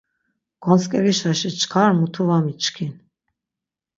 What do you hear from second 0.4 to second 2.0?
Gontzǩerişaşi çkar